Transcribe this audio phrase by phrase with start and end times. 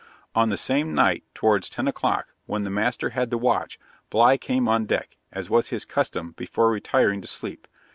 [0.33, 3.77] On the same night, towards ten o'clock, when the master had the watch,
[4.09, 7.67] Bligh came on deck, as was his custom, before retiring to sleep.